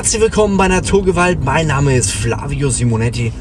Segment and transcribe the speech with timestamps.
[0.00, 1.44] Herzlich willkommen bei Naturgewalt.
[1.44, 3.34] Mein Name ist Flavio Simonetti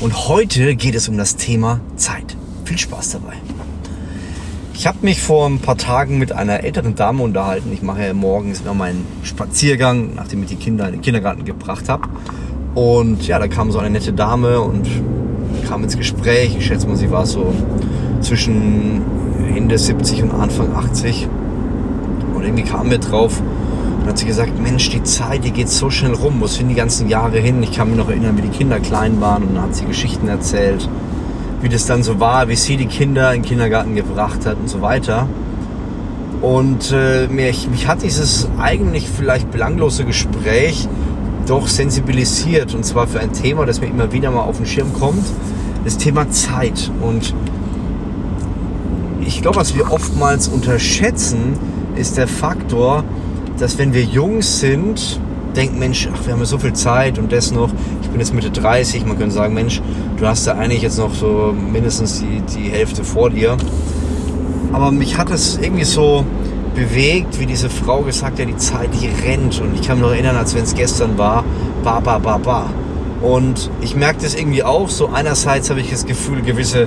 [0.00, 2.38] und heute geht es um das Thema Zeit.
[2.64, 3.34] Viel Spaß dabei.
[4.72, 7.70] Ich habe mich vor ein paar Tagen mit einer älteren Dame unterhalten.
[7.70, 11.90] Ich mache ja morgens immer meinen Spaziergang, nachdem ich die Kinder in den Kindergarten gebracht
[11.90, 12.08] habe.
[12.74, 14.88] Und ja, da kam so eine nette Dame und
[15.68, 16.56] kam ins Gespräch.
[16.56, 17.52] Ich schätze mal, sie war so
[18.22, 19.02] zwischen
[19.54, 21.28] Ende 70 und Anfang 80.
[22.34, 23.42] Und irgendwie kamen wir drauf,
[24.06, 26.34] dann hat sie gesagt, Mensch, die Zeit, die geht so schnell rum.
[26.38, 27.60] Wo sind die ganzen Jahre hin?
[27.64, 29.42] Ich kann mich noch erinnern, wie die Kinder klein waren.
[29.42, 30.88] Und dann hat sie Geschichten erzählt,
[31.60, 34.68] wie das dann so war, wie sie die Kinder in den Kindergarten gebracht hat und
[34.68, 35.26] so weiter.
[36.40, 40.86] Und äh, mich, mich hat dieses eigentlich vielleicht belanglose Gespräch
[41.48, 42.76] doch sensibilisiert.
[42.76, 45.26] Und zwar für ein Thema, das mir immer wieder mal auf den Schirm kommt.
[45.82, 46.92] Das Thema Zeit.
[47.02, 47.34] Und
[49.20, 51.58] ich glaube, was wir oftmals unterschätzen,
[51.96, 53.02] ist der Faktor,
[53.58, 55.20] dass wenn wir jung sind,
[55.56, 57.70] denken, Mensch, ach, wir haben ja so viel Zeit und das noch,
[58.02, 59.80] ich bin jetzt Mitte 30, man könnte sagen, Mensch,
[60.18, 63.56] du hast da eigentlich jetzt noch so mindestens die, die Hälfte vor dir.
[64.72, 66.24] Aber mich hat es irgendwie so
[66.74, 69.60] bewegt, wie diese Frau gesagt hat, die Zeit, die rennt.
[69.60, 71.44] Und ich kann mich noch erinnern, als wenn es gestern war,
[71.82, 72.70] ba, ba, ba, ba.
[73.22, 76.86] Und ich merke das irgendwie auch, so einerseits habe ich das Gefühl, gewisse,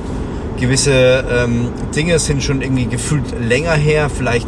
[0.60, 4.48] gewisse ähm, Dinge sind schon irgendwie gefühlt länger her, vielleicht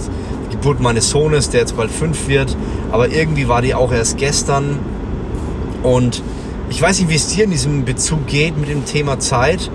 [0.52, 2.56] Geburt meines Sohnes, der jetzt bald fünf wird.
[2.92, 4.80] Aber irgendwie war die auch erst gestern.
[5.84, 6.22] Und
[6.70, 9.72] ich weiß nicht, wie es dir in diesem Bezug geht mit dem Thema Zeit.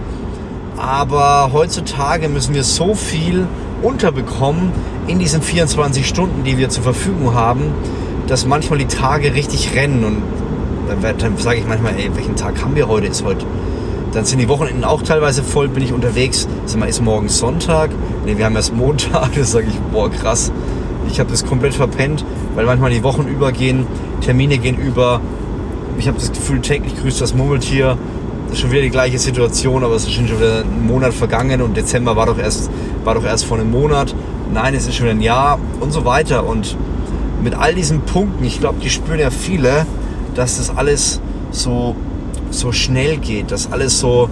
[0.77, 3.46] Aber heutzutage müssen wir so viel
[3.83, 4.72] unterbekommen
[5.06, 7.72] in diesen 24 Stunden, die wir zur Verfügung haben,
[8.28, 10.05] dass manchmal die Tage richtig rennen.
[10.05, 10.22] Und
[11.02, 13.06] dann sage ich manchmal, ey, welchen Tag haben wir heute?
[13.06, 13.46] Ist heute
[14.16, 16.48] dann sind die Wochenenden auch teilweise voll, bin ich unterwegs.
[16.64, 17.90] Sag mal, ist morgen Sonntag?
[18.27, 19.30] Ne, wir haben erst Montag.
[19.36, 20.52] Das sage ich, boah, krass.
[21.08, 22.24] Ich habe das komplett verpennt,
[22.56, 23.86] weil manchmal die Wochen übergehen,
[24.20, 25.20] Termine gehen über.
[25.98, 27.96] Ich habe das Gefühl, täglich grüßt das Murmeltier.
[28.46, 31.62] Das ist schon wieder die gleiche Situation, aber es ist schon wieder ein Monat vergangen
[31.62, 32.70] und Dezember war doch erst,
[33.05, 34.14] war doch erst vor einem Monat.
[34.52, 36.45] Nein, es ist schon ein Jahr und so weiter.
[36.46, 36.77] Und
[37.42, 39.86] mit all diesen Punkten, ich glaube, die spüren ja viele,
[40.34, 41.20] dass das alles
[41.52, 41.95] so
[42.51, 44.28] so schnell geht, dass alles so,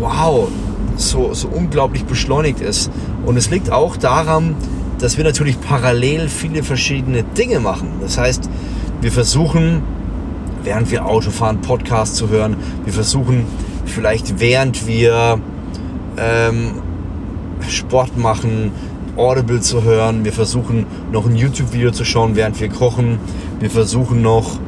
[0.00, 0.48] wow,
[0.98, 2.90] so, so unglaublich beschleunigt ist.
[3.24, 4.56] Und es liegt auch daran,
[4.98, 7.88] dass wir natürlich parallel viele verschiedene Dinge machen.
[8.00, 8.50] Das heißt,
[9.00, 9.82] wir versuchen,
[10.64, 12.56] während wir Auto fahren, Podcast zu hören.
[12.84, 13.44] Wir versuchen
[13.86, 15.40] vielleicht, während wir
[16.18, 16.72] ähm,
[17.68, 18.72] Sport machen,
[19.16, 20.24] Audible zu hören.
[20.24, 23.18] Wir versuchen noch ein YouTube-Video zu schauen, während wir kochen.
[23.60, 24.58] Wir versuchen noch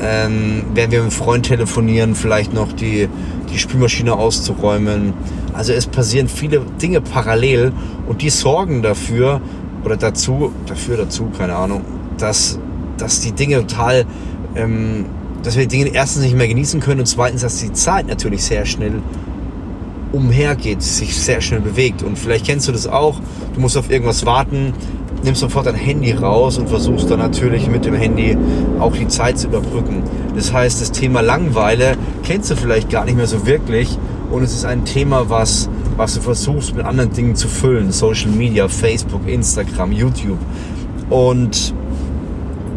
[0.00, 3.08] ähm, während wir mit einem Freund telefonieren, vielleicht noch die,
[3.52, 5.14] die Spülmaschine auszuräumen.
[5.56, 7.72] Also es passieren viele Dinge parallel
[8.06, 9.40] und die sorgen dafür
[9.84, 11.82] oder dazu, dafür, dazu, keine Ahnung,
[12.18, 12.58] dass,
[12.98, 14.04] dass die Dinge total,
[14.54, 15.06] ähm,
[15.42, 18.44] dass wir die Dinge erstens nicht mehr genießen können und zweitens, dass die Zeit natürlich
[18.44, 19.00] sehr schnell
[20.12, 22.02] umhergeht, sich sehr schnell bewegt.
[22.02, 23.20] Und vielleicht kennst du das auch.
[23.54, 24.72] Du musst auf irgendwas warten,
[25.22, 28.36] nimmst sofort dein Handy raus und versuchst dann natürlich mit dem Handy
[28.78, 30.02] auch die Zeit zu überbrücken.
[30.34, 33.98] Das heißt, das Thema Langweile kennst du vielleicht gar nicht mehr so wirklich
[34.30, 37.92] und es ist ein Thema, was, was du versuchst mit anderen Dingen zu füllen.
[37.92, 40.38] Social Media, Facebook, Instagram, YouTube.
[41.10, 41.74] Und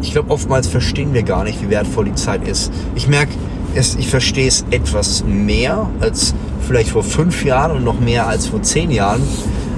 [0.01, 2.71] ich glaube, oftmals verstehen wir gar nicht, wie wertvoll die Zeit ist.
[2.95, 3.33] Ich merke,
[3.75, 6.33] ich verstehe es etwas mehr als
[6.65, 9.21] vielleicht vor fünf Jahren und noch mehr als vor zehn Jahren.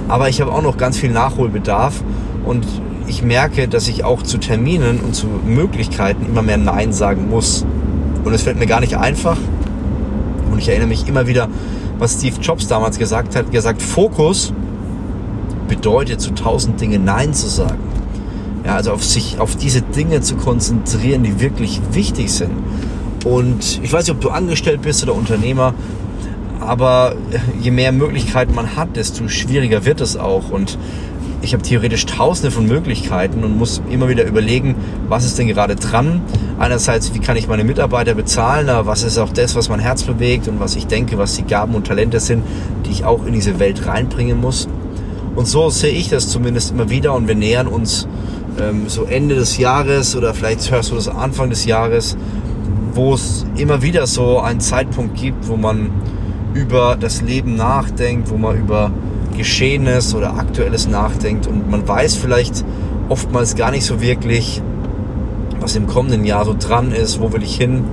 [0.08, 2.02] Aber ich habe auch noch ganz viel Nachholbedarf
[2.44, 2.66] und
[3.06, 7.64] ich merke, dass ich auch zu Terminen und zu Möglichkeiten immer mehr Nein sagen muss.
[8.24, 9.36] Und es fällt mir gar nicht einfach.
[10.52, 11.48] Und ich erinnere mich immer wieder,
[11.98, 13.50] was Steve Jobs damals gesagt hat.
[13.50, 14.52] gesagt, Fokus
[15.68, 17.78] bedeutet zu tausend Dingen Nein zu sagen.
[18.64, 22.52] Ja, also auf sich, auf diese Dinge zu konzentrieren, die wirklich wichtig sind.
[23.24, 25.74] Und ich weiß nicht, ob du angestellt bist oder Unternehmer,
[26.60, 27.14] aber
[27.60, 30.50] je mehr Möglichkeiten man hat, desto schwieriger wird es auch.
[30.50, 30.78] Und
[31.42, 34.76] ich habe theoretisch tausende von Möglichkeiten und muss immer wieder überlegen,
[35.08, 36.22] was ist denn gerade dran.
[36.58, 40.04] Einerseits, wie kann ich meine Mitarbeiter bezahlen, aber was ist auch das, was mein Herz
[40.04, 42.44] bewegt und was ich denke, was die Gaben und Talente sind,
[42.86, 44.68] die ich auch in diese Welt reinbringen muss.
[45.34, 48.06] Und so sehe ich das zumindest immer wieder und wir nähern uns
[48.60, 52.16] ähm, so Ende des Jahres oder vielleicht hörst du das Anfang des Jahres,
[52.94, 55.90] wo es immer wieder so einen Zeitpunkt gibt, wo man
[56.54, 58.90] über das Leben nachdenkt, wo man über
[59.36, 62.64] Geschehenes oder Aktuelles nachdenkt und man weiß vielleicht
[63.08, 64.62] oftmals gar nicht so wirklich,
[65.60, 67.84] was im kommenden Jahr so dran ist, wo will ich hin.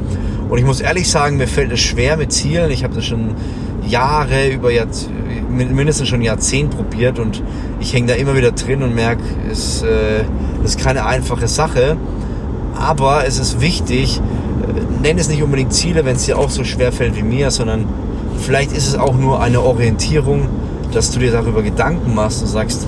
[0.49, 2.71] Und ich muss ehrlich sagen, mir fällt es schwer mit Zielen.
[2.71, 3.35] Ich habe das schon
[3.87, 5.11] Jahre, über Jahrzehnt,
[5.49, 7.43] mindestens schon Jahrzehnt probiert und
[7.79, 10.23] ich hänge da immer wieder drin und merke, es äh,
[10.63, 11.97] ist keine einfache Sache.
[12.75, 16.63] Aber es ist wichtig, äh, nenn es nicht unbedingt Ziele, wenn es dir auch so
[16.63, 17.85] schwer fällt wie mir, sondern
[18.39, 20.47] vielleicht ist es auch nur eine Orientierung,
[20.93, 22.87] dass du dir darüber Gedanken machst und sagst,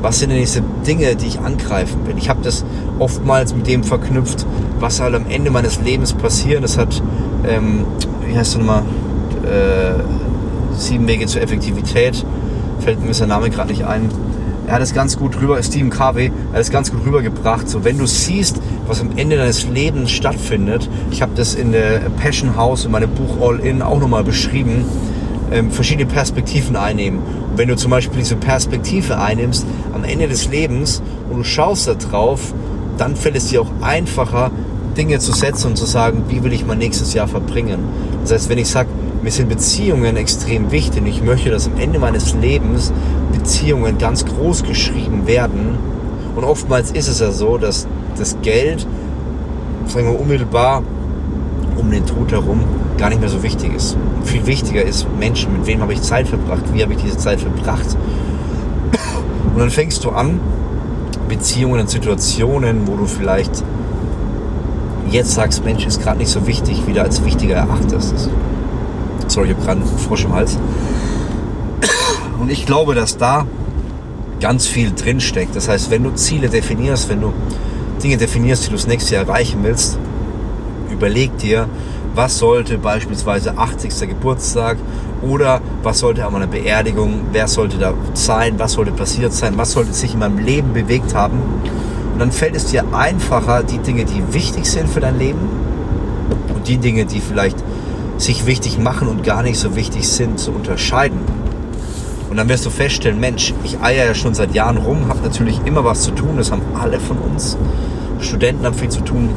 [0.00, 2.14] was sind denn diese Dinge, die ich angreifen will?
[2.18, 2.64] Ich habe das
[2.98, 4.46] oftmals mit dem verknüpft,
[4.78, 6.62] was soll am Ende meines Lebens passieren.
[6.62, 7.02] Das hat,
[7.46, 7.84] ähm,
[8.26, 8.82] wie heißt du nochmal,
[9.44, 12.24] äh, sieben Wege zur Effektivität,
[12.80, 14.08] fällt mir sein Name gerade nicht ein.
[14.68, 17.68] Er hat es ganz gut rüber, Stephen Covey, er hat es ganz gut rübergebracht.
[17.68, 22.00] So, wenn du siehst, was am Ende deines Lebens stattfindet, ich habe das in der
[22.20, 24.84] Passion House in meinem Buch All In auch nochmal beschrieben,
[25.52, 27.20] ähm, verschiedene Perspektiven einnehmen.
[27.50, 31.88] Und wenn du zum Beispiel diese Perspektive einnimmst am Ende des Lebens und du schaust
[31.88, 32.52] da drauf,
[32.96, 34.50] dann fällt es dir auch einfacher,
[34.96, 37.78] Dinge zu setzen und zu sagen, wie will ich mein nächstes Jahr verbringen.
[38.22, 38.88] Das heißt, wenn ich sage,
[39.22, 42.92] mir sind Beziehungen extrem wichtig und ich möchte, dass am Ende meines Lebens
[43.32, 45.78] Beziehungen ganz groß geschrieben werden.
[46.36, 47.86] Und oftmals ist es ja so, dass
[48.16, 48.86] das Geld,
[49.86, 50.82] sagen wir unmittelbar
[51.76, 52.60] um den Tod herum,
[52.98, 53.96] gar nicht mehr so wichtig ist.
[54.24, 57.40] Viel wichtiger ist Menschen, mit wem habe ich Zeit verbracht, wie habe ich diese Zeit
[57.40, 57.96] verbracht.
[59.54, 60.40] Und dann fängst du an,
[61.28, 63.62] Beziehungen und Situationen, wo du vielleicht
[65.10, 68.28] jetzt sagst, Mensch, ist gerade nicht so wichtig, wieder als wichtiger erachtest.
[69.26, 70.58] Sorry, ich habe gerade einen Frosch im Hals.
[72.40, 73.46] Und ich glaube, dass da
[74.40, 75.56] ganz viel drinsteckt.
[75.56, 77.32] Das heißt, wenn du Ziele definierst, wenn du
[78.02, 79.98] Dinge definierst, die du das nächste Jahr erreichen willst,
[80.90, 81.68] überleg dir,
[82.18, 84.08] was sollte beispielsweise 80.
[84.08, 84.76] Geburtstag
[85.22, 89.70] oder was sollte an meiner Beerdigung, wer sollte da sein, was sollte passiert sein, was
[89.70, 91.38] sollte sich in meinem Leben bewegt haben.
[92.12, 95.38] Und dann fällt es dir einfacher, die Dinge, die wichtig sind für dein Leben
[96.52, 97.58] und die Dinge, die vielleicht
[98.16, 101.20] sich wichtig machen und gar nicht so wichtig sind, zu unterscheiden.
[102.28, 105.60] Und dann wirst du feststellen, Mensch, ich eier ja schon seit Jahren rum, habe natürlich
[105.64, 107.56] immer was zu tun, das haben alle von uns.
[108.20, 109.28] Studenten haben viel zu tun,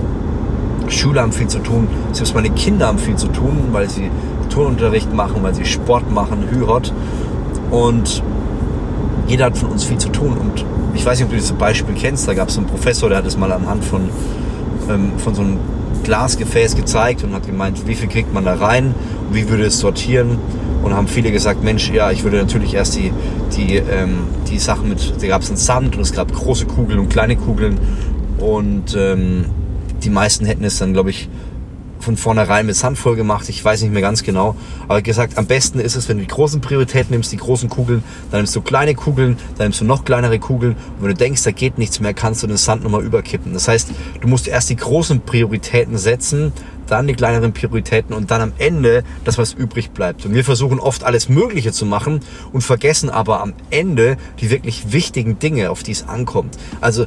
[0.92, 4.10] Schüler haben viel zu tun, selbst meine Kinder haben viel zu tun, weil sie
[4.50, 6.94] Turnunterricht machen, weil sie Sport machen, Hürot.
[7.72, 8.22] Und
[9.28, 10.38] jeder hat von uns viel zu tun.
[10.38, 13.20] Und ich weiß nicht, ob du dieses Beispiel kennst, da gab es einen Professor, der
[13.20, 14.10] hat es mal anhand von,
[14.90, 15.58] ähm, von so einem
[16.04, 18.94] Glasgefäß gezeigt und hat gemeint, wie viel kriegt man da rein
[19.28, 20.38] und wie würde es sortieren.
[20.84, 23.14] Und haben viele gesagt, Mensch, ja, ich würde natürlich erst die,
[23.56, 27.00] die, ähm, die Sachen mit, da gab es einen Sand und es gab große Kugeln
[27.00, 27.80] und kleine Kugeln.
[28.40, 29.46] Und ähm,
[30.04, 31.30] die meisten hätten es dann, glaube ich,
[32.02, 33.48] von vornherein mit Sand voll gemacht.
[33.50, 34.56] Ich weiß nicht mehr ganz genau.
[34.88, 38.04] Aber gesagt, am besten ist es, wenn du die großen Prioritäten nimmst, die großen Kugeln,
[38.32, 40.74] dann nimmst du kleine Kugeln, dann nimmst du noch kleinere Kugeln.
[40.74, 43.54] Und wenn du denkst, da geht nichts mehr, kannst du den Sand nochmal überkippen.
[43.54, 43.90] Das heißt,
[44.20, 46.52] du musst erst die großen Prioritäten setzen,
[46.88, 50.26] dann die kleineren Prioritäten und dann am Ende das, was übrig bleibt.
[50.26, 52.20] Und wir versuchen oft alles Mögliche zu machen
[52.52, 56.58] und vergessen aber am Ende die wirklich wichtigen Dinge, auf die es ankommt.
[56.82, 57.06] Also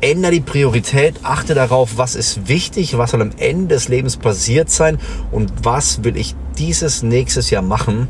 [0.00, 4.70] ändere die Priorität, achte darauf, was ist wichtig, was soll am Ende des Lebens passiert
[4.70, 4.98] sein
[5.30, 8.08] und was will ich dieses nächstes Jahr machen.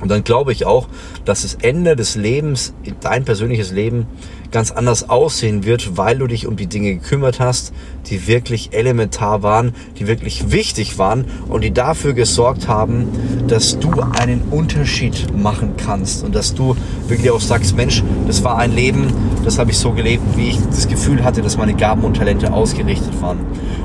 [0.00, 0.88] Und dann glaube ich auch,
[1.24, 4.06] dass das Ende des Lebens, dein persönliches Leben,
[4.50, 7.72] ganz anders aussehen wird, weil du dich um die Dinge gekümmert hast,
[8.06, 13.08] die wirklich elementar waren, die wirklich wichtig waren und die dafür gesorgt haben,
[13.48, 16.76] dass du einen Unterschied machen kannst und dass du
[17.08, 19.12] wirklich auch sagst, Mensch, das war ein Leben,
[19.44, 22.52] das habe ich so gelebt, wie ich das Gefühl hatte, dass meine Gaben und Talente
[22.52, 23.40] ausgerichtet waren.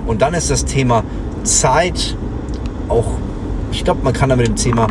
[0.05, 1.03] Und dann ist das Thema
[1.43, 2.15] Zeit
[2.87, 3.07] auch,
[3.71, 4.87] ich glaube, man kann da mit dem Thema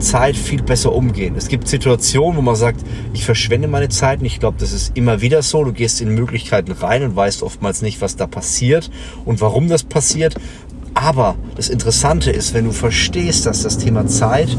[0.00, 1.34] Zeit viel besser umgehen.
[1.36, 2.80] Es gibt Situationen, wo man sagt,
[3.12, 5.64] ich verschwende meine Zeit und ich glaube, das ist immer wieder so.
[5.64, 8.90] Du gehst in Möglichkeiten rein und weißt oftmals nicht, was da passiert
[9.24, 10.34] und warum das passiert.
[10.94, 14.56] Aber das Interessante ist, wenn du verstehst, dass das Thema Zeit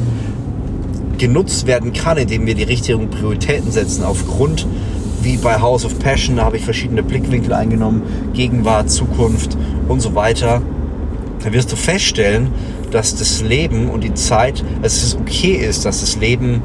[1.17, 4.65] genutzt werden kann, indem wir die richtigen Prioritäten setzen, aufgrund
[5.21, 8.01] wie bei House of Passion, da habe ich verschiedene Blickwinkel eingenommen,
[8.33, 9.55] Gegenwart, Zukunft
[9.87, 10.61] und so weiter,
[11.43, 12.49] dann wirst du feststellen,
[12.91, 16.61] dass das Leben und die Zeit, dass es okay ist, dass das Leben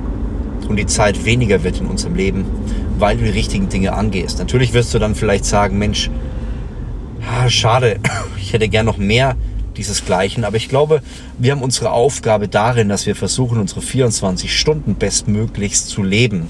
[0.68, 2.44] und die Zeit weniger wird in unserem Leben,
[2.98, 4.38] weil du die richtigen Dinge angehst.
[4.38, 6.10] Natürlich wirst du dann vielleicht sagen, Mensch,
[7.48, 7.98] schade,
[8.40, 9.36] ich hätte gern noch mehr
[9.76, 11.02] dieses Gleichen, aber ich glaube,
[11.38, 16.48] wir haben unsere Aufgabe darin, dass wir versuchen, unsere 24 Stunden bestmöglichst zu leben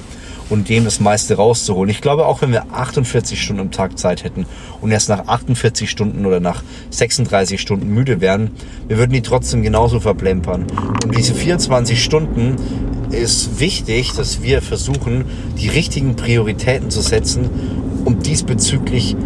[0.49, 1.91] und dem das meiste rauszuholen.
[1.91, 4.47] Ich glaube, auch wenn wir 48 Stunden am Tag Zeit hätten
[4.81, 8.51] und erst nach 48 Stunden oder nach 36 Stunden müde wären,
[8.89, 10.67] wir würden die trotzdem genauso verplempern.
[11.05, 12.57] Und diese 24 Stunden
[13.11, 15.25] ist wichtig, dass wir versuchen,
[15.59, 17.49] die richtigen Prioritäten zu setzen,
[18.05, 19.17] um diesbezüglich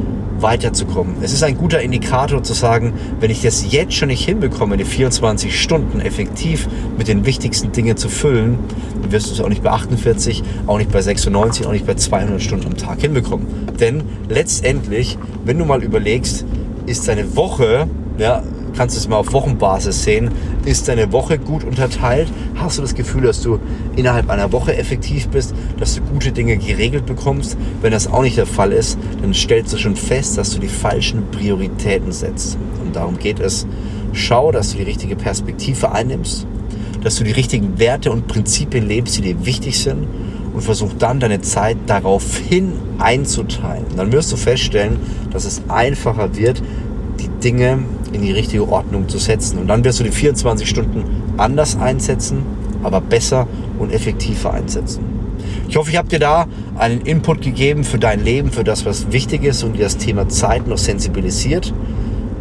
[0.42, 1.16] weiterzukommen.
[1.22, 4.84] Es ist ein guter Indikator zu sagen, wenn ich das jetzt schon nicht hinbekomme, die
[4.84, 8.58] 24 Stunden effektiv mit den wichtigsten Dingen zu füllen,
[9.02, 11.94] dann wirst du es auch nicht bei 48, auch nicht bei 96, auch nicht bei
[11.94, 13.46] 200 Stunden am Tag hinbekommen.
[13.78, 16.44] Denn letztendlich, wenn du mal überlegst,
[16.86, 18.42] ist deine Woche, ja,
[18.76, 20.30] kannst du es mal auf Wochenbasis sehen,
[20.64, 22.28] ist deine Woche gut unterteilt?
[22.56, 23.58] Hast du das Gefühl, dass du
[23.96, 27.56] innerhalb einer Woche effektiv bist, dass du gute Dinge geregelt bekommst?
[27.80, 30.68] Wenn das auch nicht der Fall ist, dann stellst du schon fest, dass du die
[30.68, 32.58] falschen Prioritäten setzt.
[32.84, 33.66] Und darum geht es.
[34.12, 36.46] Schau, dass du die richtige Perspektive einnimmst,
[37.02, 40.06] dass du die richtigen Werte und Prinzipien lebst, die dir wichtig sind
[40.52, 43.86] und versuch dann deine Zeit daraufhin einzuteilen.
[43.96, 44.98] dann wirst du feststellen,
[45.30, 46.62] dass es einfacher wird,
[47.20, 47.78] die Dinge
[48.12, 49.58] in die richtige Ordnung zu setzen.
[49.58, 51.04] Und dann wirst du die 24 Stunden
[51.36, 52.42] anders einsetzen,
[52.82, 53.46] aber besser
[53.78, 55.04] und effektiver einsetzen.
[55.68, 59.12] Ich hoffe, ich habe dir da einen Input gegeben für dein Leben, für das, was
[59.12, 61.72] wichtig ist und dir das Thema Zeit noch sensibilisiert.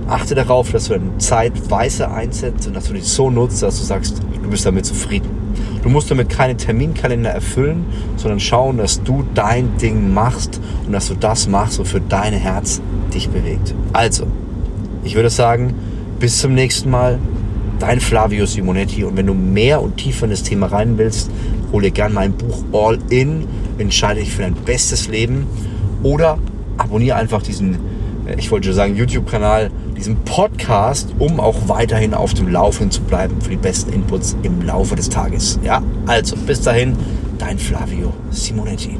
[0.07, 3.77] Achte darauf, dass du deine Zeit weise einsetzt und dass du dich so nutzt, dass
[3.77, 5.29] du sagst, du bist damit zufrieden.
[5.83, 7.85] Du musst damit keine Terminkalender erfüllen,
[8.17, 12.81] sondern schauen, dass du dein Ding machst und dass du das machst, wofür dein Herz
[13.13, 13.73] dich bewegt.
[13.93, 14.25] Also,
[15.03, 15.73] ich würde sagen,
[16.19, 17.19] bis zum nächsten Mal.
[17.79, 19.05] Dein Flavio Simonetti.
[19.05, 21.31] Und wenn du mehr und tiefer in das Thema rein willst,
[21.71, 23.45] hol dir gerne mein Buch All In.
[23.77, 25.47] Entscheide dich für dein bestes Leben.
[26.03, 26.39] Oder
[26.77, 27.75] abonniere einfach diesen,
[28.25, 33.01] äh, ich wollte schon sagen, YouTube-Kanal, diesen Podcast, um auch weiterhin auf dem Laufenden zu
[33.01, 35.57] bleiben für die besten Inputs im Laufe des Tages.
[35.63, 36.97] Ja, also bis dahin,
[37.37, 38.97] dein Flavio Simonetti.